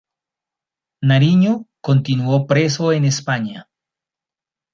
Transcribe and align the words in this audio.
Nariño 1.03 1.67
continuó 1.79 2.47
preso 2.47 2.91
en 2.91 3.05
España. 3.05 3.69